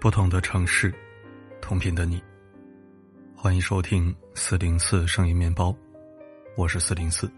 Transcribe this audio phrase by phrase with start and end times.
[0.00, 0.94] 不同的城市，
[1.60, 2.22] 同频的你。
[3.36, 5.76] 欢迎收听四零四声音面包，
[6.56, 7.30] 我是四零四。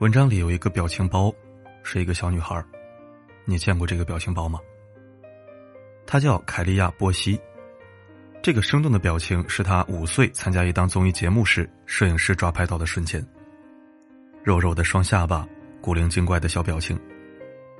[0.00, 1.32] 文章里有一个表情包，
[1.84, 2.60] 是一个小女孩，
[3.44, 4.58] 你见过这个表情包吗？
[6.04, 7.40] 她叫凯利亚·波西。
[8.42, 13.24] 这个生动的表情是她五岁参加一档综艺节目时，摄影师抓拍到的瞬间。
[14.42, 15.48] 肉肉的双下巴，
[15.80, 16.98] 古灵精怪的小表情，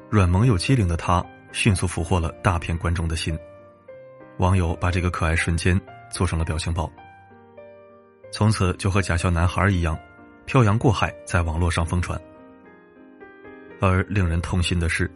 [0.09, 1.27] 软萌又机灵的她。
[1.57, 3.37] 迅速俘获了大片观众的心，
[4.37, 6.93] 网友把这个可爱瞬间做成了表情包，
[8.31, 9.99] 从此就和假笑男孩一样，
[10.45, 12.21] 漂洋过海在网络上疯传。
[13.81, 15.11] 而令人痛心的是，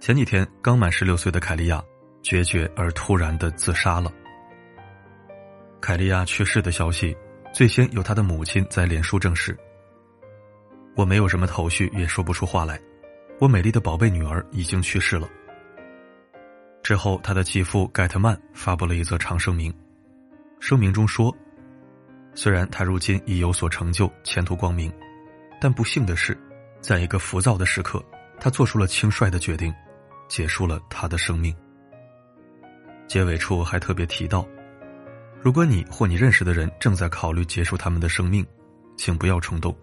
[0.00, 1.80] 前几天刚满十六岁的凯利亚
[2.20, 4.12] 决绝而突然的自杀了。
[5.80, 7.16] 凯利亚去世的消息，
[7.52, 9.56] 最先由他的母亲在脸书证实。
[10.96, 12.76] 我没有什么头绪，也说不出话来。
[13.38, 15.30] 我美丽的宝贝女儿已经去世了。
[16.82, 19.72] 之后，他的继父盖特曼发布了一则长声明，
[20.60, 21.34] 声明中说
[22.34, 24.92] ：“虽然他如今已有所成就，前途光明，
[25.60, 26.36] 但不幸的是，
[26.80, 28.02] 在一个浮躁的时刻，
[28.40, 29.72] 他做出了轻率的决定，
[30.26, 31.54] 结束了他的生命。”
[33.06, 34.46] 结尾处还特别提到
[35.42, 38.44] ：“如果你或你认识的人正在考虑结束他们的生命，
[38.96, 39.76] 请不要冲动，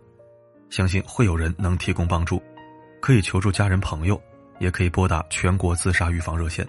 [0.69, 2.41] 相信会有人能提供帮助，
[3.01, 4.19] 可以求助家人朋友，
[4.59, 6.67] 也可以拨打全国自杀预防热线。”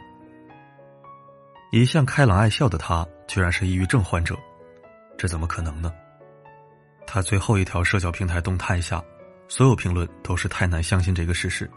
[1.71, 4.35] 一向开朗爱笑的他，居然是抑郁症患者，
[5.19, 5.93] 这怎么可能呢？
[7.07, 9.05] 他最后一条社交平台动态下，
[9.49, 11.71] 所有评论都是太难相信这个事实。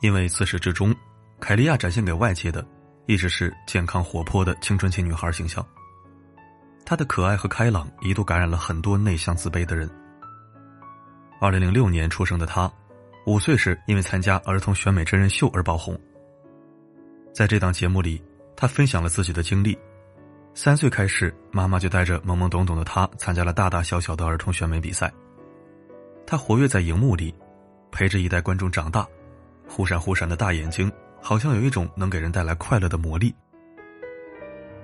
[0.00, 0.92] 因为自始至终，
[1.38, 2.66] 凯利亚展现给外界的
[3.06, 5.64] 一直是健康活泼的青春期女孩形象。
[6.84, 9.88] 她的可爱和开朗一度感染了很多内向自卑的人。
[11.40, 12.68] 二零零六年出生的她，
[13.24, 15.96] 五岁时因为参加儿童选美真人秀而爆红。
[17.32, 18.20] 在这档节目里。
[18.60, 19.78] 他分享了自己的经历，
[20.52, 25.12] 三岁开始，妈妈就带着懵懵懂懂的他参加了大大小小的儿童选美比赛。
[26.26, 27.32] 他活跃在荧幕里，
[27.92, 29.06] 陪着一代观众长大，
[29.68, 30.90] 忽闪忽闪的大眼睛，
[31.22, 33.32] 好像有一种能给人带来快乐的魔力。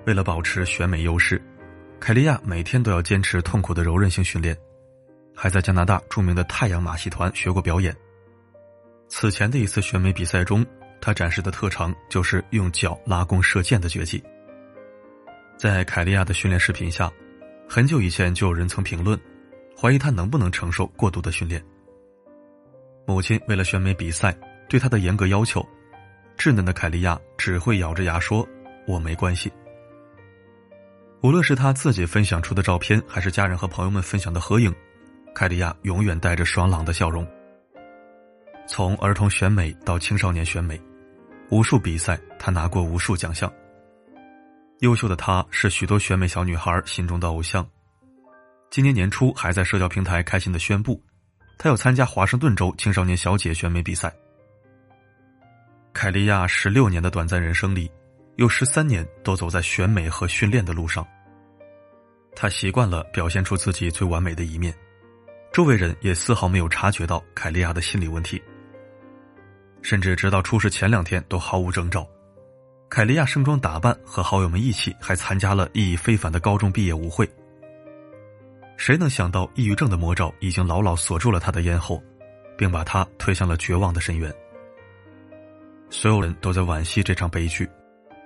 [0.06, 1.42] 为了保持选美优势，
[1.98, 4.56] 凯利亚每天都要坚持痛苦的柔韧性训练，
[5.34, 7.92] 还在加拿大著名的太阳马戏团学过表演。
[9.08, 10.64] 此前的一次选美比赛中。
[11.04, 14.24] 他展示的特长就是用脚拉弓射箭的绝技。
[15.58, 17.12] 在凯利亚的训练视频下，
[17.68, 19.20] 很久以前就有人曾评论，
[19.78, 21.62] 怀疑他能不能承受过度的训练。
[23.06, 24.34] 母亲为了选美比赛
[24.66, 25.62] 对他的严格要求，
[26.38, 28.48] 稚嫩的凯利亚只会咬着牙说
[28.88, 29.52] ：“我没关系。”
[31.20, 34.74] 无论是他自己分享出的照片，还是家人和朋友们分享的合影，
[35.34, 37.26] 凯利亚永远带着爽朗的笑容。
[38.66, 40.80] 从儿童选美到青少年选美。
[41.50, 43.52] 无数比赛，他拿过无数奖项。
[44.80, 47.66] 优秀的他是许多选美小女孩心中的偶像。
[48.70, 51.00] 今年年初，还在社交平台开心的宣布，
[51.58, 54.12] 他要参加华盛顿州青少年小姐选美比赛。
[55.92, 57.90] 凯利亚十六年的短暂人生里，
[58.36, 61.06] 有十三年都走在选美和训练的路上。
[62.34, 64.74] 他习惯了表现出自己最完美的一面，
[65.52, 68.42] 周围人也丝毫没有察觉到凯利亚的心理问题。
[69.84, 72.08] 甚至直到出事前两天都毫无征兆，
[72.88, 77.30] 凯利亚盛装打扮，和好友们一起还参加了意义非凡的高中毕业舞会。
[78.78, 82.02] 谁能想到，抑郁症的魔爪已经牢牢锁住了他的咽喉，
[82.56, 84.34] 并把他推向了绝望的深渊。
[85.90, 87.68] 所有人都在惋惜这场悲剧，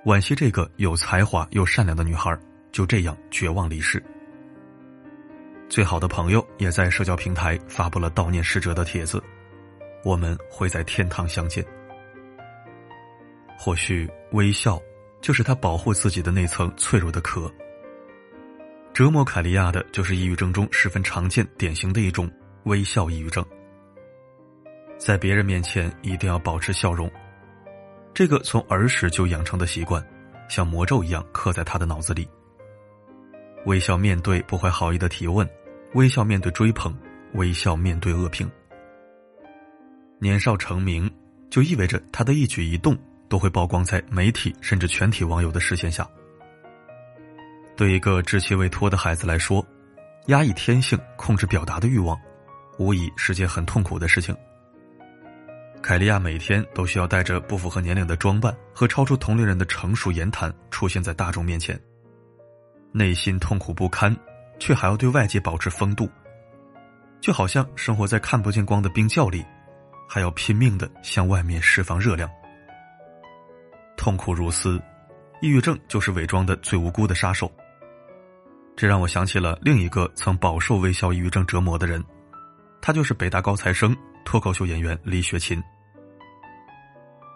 [0.04, 2.38] 惋惜这个有才华又善良的女孩
[2.70, 4.00] 就这样绝望离世。
[5.68, 9.20] 最好的朋友也在社交平台发布了悼念逝者的帖子。
[10.04, 11.64] 我们会在天堂相见。
[13.58, 14.80] 或许微笑
[15.20, 17.52] 就是他保护自己的那层脆弱的壳。
[18.94, 22.30] 折磨凯利亚的就是抑郁症中十分常见、典型的一种
[22.64, 23.44] 微笑抑郁症。
[24.96, 27.08] 在别人面前一定要保持笑容，
[28.12, 30.04] 这个从儿时就养成的习惯，
[30.48, 32.28] 像魔咒一样刻在他的脑子里。
[33.66, 35.48] 微笑面对不怀好意的提问，
[35.94, 36.96] 微笑面对追捧，
[37.34, 38.50] 微笑面对恶评。
[40.20, 41.10] 年少成名，
[41.50, 42.96] 就意味着他的一举一动
[43.28, 46.08] 都会曝光在媒体甚至全体网友的视线下。
[47.76, 49.64] 对一个稚气未脱的孩子来说，
[50.26, 52.18] 压抑天性、控制表达的欲望，
[52.78, 54.34] 无疑是件很痛苦的事情。
[55.80, 61.78] 凯利亚每天都需要带着不符合年龄的装扮和超出同龄人的成熟言谈出现在大众面前，
[62.90, 64.14] 内心痛苦不堪，
[64.58, 66.10] 却还要对外界保持风度，
[67.20, 69.44] 就好像生活在看不见光的冰窖里。
[70.08, 72.28] 还要拼命的向外面释放热量。
[73.96, 74.80] 痛苦如斯，
[75.42, 77.52] 抑郁症就是伪装的最无辜的杀手。
[78.74, 82.02] 这让我想起了另一个曾饱受微笑抑郁症折磨的人，
[82.80, 83.94] 他就是北大高材生、
[84.24, 85.62] 脱口秀演员李雪琴。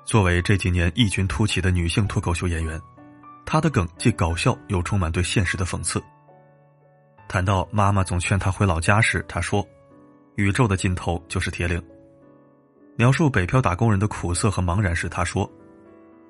[0.04, 2.80] 作为这几年异军突起的女性脱口秀演员，
[3.44, 6.02] 她的梗既搞笑又充满对现实的讽刺。
[7.28, 9.66] 谈到妈妈总劝她回老家时，她说
[10.36, 11.82] ：“宇宙的尽头就是铁岭。”
[12.96, 15.50] 描述北漂打工人的苦涩和茫然时，他说：“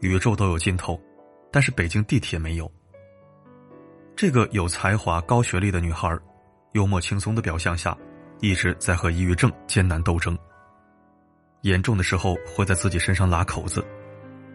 [0.01, 1.01] 宇宙都有尽头，
[1.51, 2.71] 但是北京地铁没有。”
[4.15, 6.17] 这个有才华、高学历的女孩，
[6.73, 7.97] 幽默轻松的表象下，
[8.41, 10.39] 一直在和抑郁症艰难斗争。
[11.63, 13.85] 严重的时候会在自己身上拉口子，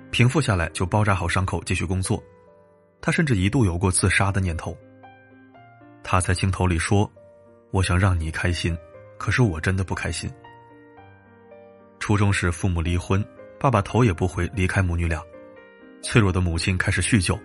[0.09, 2.23] 平复下来就包扎好伤口继续工作。
[3.01, 4.75] 他甚至一度有过自杀的念头。
[6.03, 7.09] 他在镜头里说
[7.71, 8.77] ：“我想让你开心，
[9.17, 10.31] 可是我真的不开心。”
[12.07, 13.21] 初中时父母离婚，
[13.59, 15.21] 爸爸头也不回离开母女俩，
[16.01, 17.37] 脆弱的母亲开始酗酒。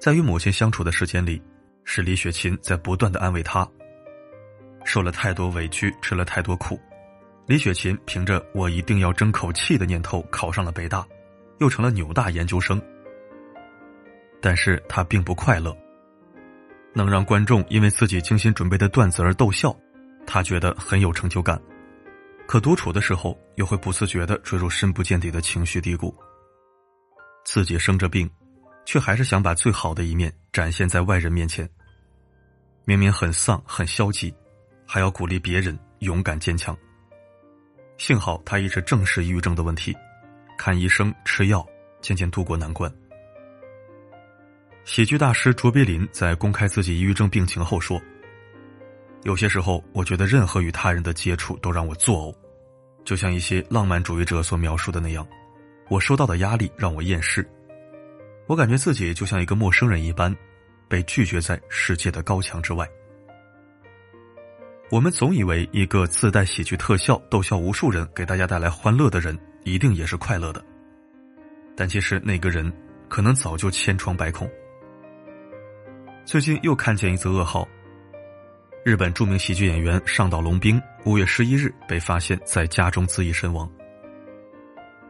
[0.00, 1.38] 在与母亲相处的时间里，
[1.84, 3.68] 是李雪琴在不断的安慰她。
[4.86, 6.80] 受了太多委屈，吃了太多苦。
[7.44, 11.06] 李雪琴凭着“我一定要争口气”的念头考上了北大，
[11.58, 12.80] 又成了纽大研究生。
[14.40, 15.76] 但是她并不快乐。
[16.94, 19.76] 能让观众因为自己精心准备的段子而逗笑，
[20.26, 21.60] 她觉得很有成就感。
[22.46, 26.14] 可独处的时候，又会不自觉的坠入深不见底的情绪低谷。
[27.44, 28.30] 自己生着病，
[28.84, 31.68] 却还是想把最好的一面展现在外人面前。
[32.84, 34.34] 明明很丧很消极，
[34.86, 36.76] 还要鼓励别人勇敢坚强。
[37.96, 39.94] 幸好他一直正视抑郁症的问题，
[40.58, 41.66] 看医生吃药，
[42.02, 42.92] 渐渐度过难关。
[44.84, 47.98] 喜剧大师卓别林在公开自己抑郁症病情后说
[49.24, 52.36] ：“有些时候，我觉得任何与他人的接触都让我作呕，
[53.04, 55.26] 就像一些浪漫主义者所描述的那样，
[55.88, 57.46] 我受到的压力让我厌世。
[58.46, 60.34] 我感觉自己就像一个陌生人一般，
[60.88, 62.86] 被拒绝在世界的高墙之外。”
[64.90, 70.62] 我们总以为一个自带喜剧特效、逗笑无数人、给大家带来欢乐的人，一定也是快乐的。
[71.74, 72.70] 但其实那个人，
[73.08, 74.48] 可能早就千疮百孔。
[76.26, 77.66] 最近又看见一则噩耗：
[78.84, 83.66] 日本著名喜剧演员上岛龙兵五月十一日被发现在家中自缢身亡。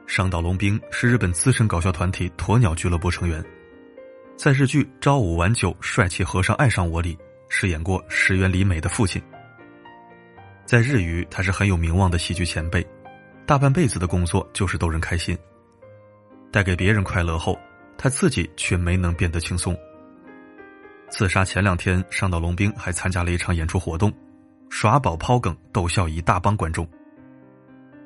[0.07, 3.45] 上岛龙兵是日本资深搞笑团体鸵鸟俱乐部成员，
[4.37, 7.19] 在日剧《朝五晚九，帅气和尚爱上我》里
[7.49, 9.21] 饰演过石原里美的父亲。
[10.65, 12.87] 在日语，他是很有名望的喜剧前辈，
[13.45, 15.37] 大半辈子的工作就是逗人开心。
[16.53, 17.59] 带给别人快乐后，
[17.99, 19.77] 他自己却没能变得轻松。
[21.17, 24.13] 自杀前两天，上岛龙兵还参加了一场演出活动，
[24.69, 26.85] 耍宝抛梗逗笑一大帮观众。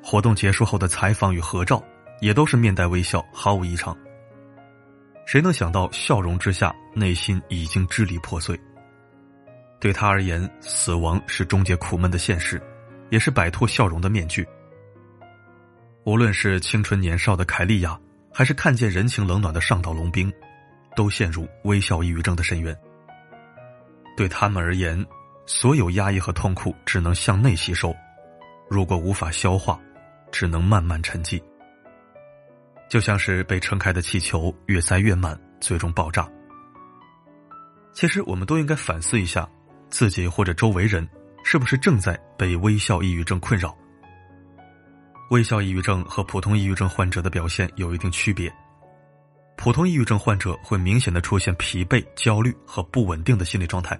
[0.03, 1.83] 活动结束后的采访与合照，
[2.21, 3.97] 也都是面带微笑，毫无异常。
[5.25, 8.55] 谁能想到，笑容之下，内心已经支离破碎。
[9.79, 12.61] 对他而言，死亡是终结苦闷的现实，
[13.09, 14.47] 也是摆脱笑容的面具。
[16.03, 17.99] 无论是青春年少的凯利亚，
[18.31, 20.31] 还是看见人情冷暖的上岛龙兵，
[20.95, 22.79] 都陷入微笑抑郁症的深渊。
[24.19, 25.05] 对他们而言，
[25.45, 27.95] 所有压抑和痛苦只能向内吸收，
[28.69, 29.79] 如果无法消化，
[30.29, 31.41] 只能慢慢沉寂，
[32.89, 36.29] 就像是被撑开的气球，越塞越满，最终爆炸。
[37.93, 39.49] 其实，我们都应该反思一下。
[39.87, 41.07] 自己或者周围人，
[41.45, 43.73] 是不是正在被微笑抑郁症困扰？
[45.29, 48.53] 微笑抑郁症和普通抑郁症患者的表现有一定区别。
[49.55, 53.97] 普通抑郁症患者会明显的出现疲惫、焦虑和不稳定的心理状态，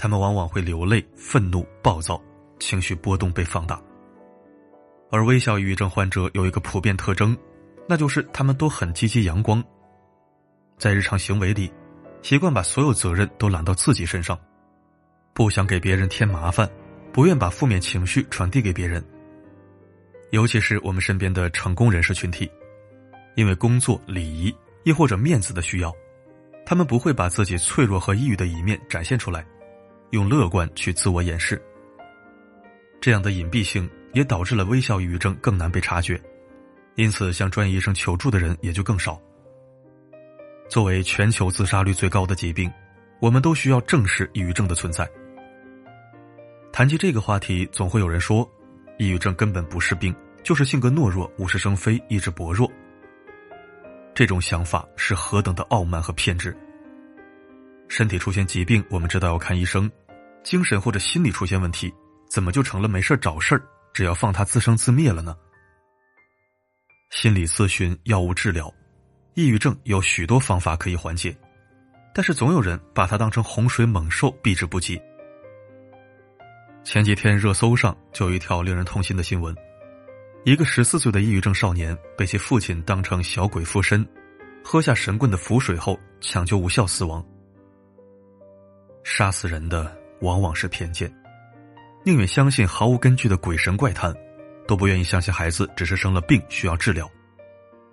[0.00, 2.18] 他们往往会流泪、愤怒、暴躁，
[2.58, 3.78] 情绪波动被放大。
[5.10, 7.36] 而微笑抑郁症患者有一个普遍特征，
[7.86, 9.62] 那就是他们都很积极阳光，
[10.78, 11.70] 在日常行为里，
[12.22, 14.38] 习惯把所有责任都揽到自己身上。
[15.34, 16.66] 不想给别人添麻烦，
[17.12, 19.04] 不愿把负面情绪传递给别人。
[20.30, 22.50] 尤其是我们身边的成功人士群体，
[23.34, 24.50] 因为工作、礼仪，
[24.82, 25.94] 亦或者面子的需要，
[26.64, 29.44] 他们不会把自己脆弱和抑郁的一面展现出来，
[30.10, 31.60] 用乐观去自我掩饰。
[33.00, 36.20] 这样的隐蔽性也导致了微笑抑郁症更难被察觉，
[36.96, 39.20] 因此向专业医生求助的人也就更少。
[40.68, 42.70] 作为全球自杀率最高的疾病，
[43.20, 45.08] 我们都需要正视抑郁症的存在。
[46.72, 48.48] 谈及这个话题，总会有人说，
[48.98, 50.14] 抑郁症根本不是病，
[50.44, 52.70] 就是性格懦弱、无事生非、意志薄弱。
[54.14, 56.56] 这种想法是何等的傲慢和偏执。
[57.90, 59.90] 身体出现疾病，我们知道要看医生；
[60.44, 61.92] 精神或者心理出现问题，
[62.28, 65.36] 怎么就成了没事找事儿，只要放他自生自灭了呢？
[67.10, 68.72] 心理咨询、药物治疗，
[69.34, 71.36] 抑郁症有许多方法可以缓解，
[72.14, 74.98] 但是总有人把它当成洪水猛兽，避之不及。
[76.84, 79.52] 前几天热搜上就有一条令人痛心的新闻：
[80.44, 84.06] 一个十四岁的抑郁症少年被其父亲当成小鬼附身，
[84.62, 87.22] 喝下神棍的符水后抢救无效死亡。
[89.02, 91.12] 杀死人的往往是偏见，
[92.04, 94.14] 宁愿相信毫无根据的鬼神怪谈，
[94.66, 97.10] 都不愿意相信孩子只是生了病需要治疗。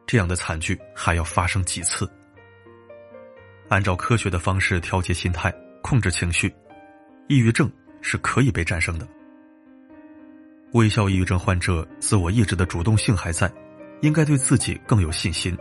[0.05, 2.09] 这样的惨剧还要发生几次？
[3.69, 6.53] 按照科学的方式调节心态、控制情绪，
[7.27, 7.69] 抑郁症
[8.01, 9.07] 是可以被战胜的。
[10.73, 13.51] 微笑抑郁症患者自我意志的主动性还在，
[14.01, 15.57] 应该对自己更有信心。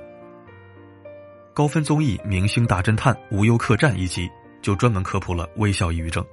[1.55, 4.29] 高分综艺《明星大侦探无忧客栈》一集
[4.67, 6.27] 就专门科普了微笑抑郁症。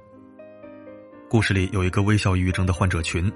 [1.30, 3.32] 故事里有一个微笑抑郁症的患者群，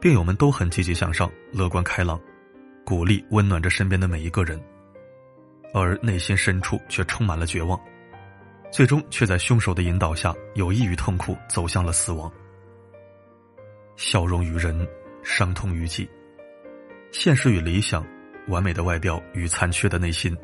[0.00, 2.18] 病友们都很积极向上、乐观开朗。
[2.86, 4.58] 鼓励温暖着身边的每一个人，
[5.74, 7.78] 而内心深处却充满了绝望，
[8.72, 12.32] 最终却在凶手的引导下，有益于痛苦，走向了死亡。
[13.96, 14.88] 笑容于人，
[15.22, 16.08] 伤痛于己，
[17.12, 18.02] 现实与理想，
[18.48, 20.34] 完美的外表与残缺的内心，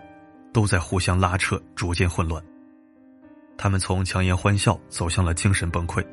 [0.53, 2.45] 都在互相拉扯，逐渐混乱。
[3.59, 6.05] 他们从强颜欢笑走向了精神崩溃，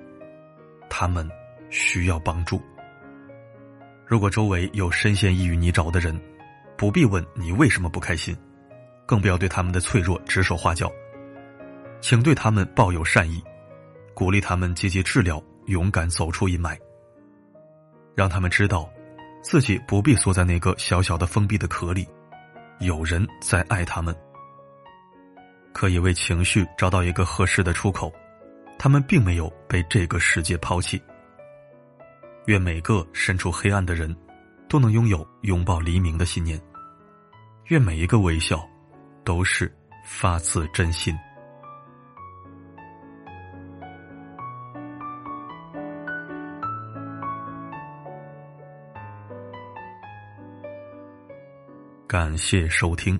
[0.90, 1.30] 他们
[1.70, 2.62] 需要帮助。
[4.06, 6.20] 如果周围有深陷抑郁泥沼的人，
[6.78, 8.36] 不必问你为什么不开心，
[9.06, 10.92] 更不要对他们的脆弱指手画脚，
[12.02, 13.44] 请对他们抱有善意，
[14.14, 16.78] 鼓励他们积极治疗，勇敢走出阴霾，
[18.16, 18.90] 让他们知道，
[19.42, 22.08] 自己不必缩在那个小小的封闭的壳里，
[22.80, 24.16] 有人在爱他们，
[25.74, 28.14] 可以为情绪找到一个合适的出口，
[28.78, 31.02] 他们并没有被这个世界抛弃。
[32.46, 34.16] 愿每个身处黑暗的人，
[34.70, 36.62] 都能拥有拥抱黎明的信念。
[37.68, 38.64] 愿每一个微笑，
[39.24, 39.74] 都是
[40.06, 41.18] 发自真心。
[52.06, 53.20] 感谢收听。